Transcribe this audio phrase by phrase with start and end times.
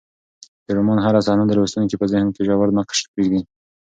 [0.65, 3.41] د رومان هره صحنه د لوستونکي په ذهن کې ژور نقش پرېږدي.